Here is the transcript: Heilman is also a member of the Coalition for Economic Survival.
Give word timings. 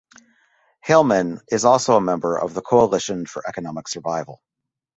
Heilman 0.83 1.41
is 1.51 1.63
also 1.63 1.95
a 1.95 2.01
member 2.01 2.35
of 2.35 2.55
the 2.55 2.63
Coalition 2.63 3.27
for 3.27 3.47
Economic 3.47 3.87
Survival. 3.87 4.41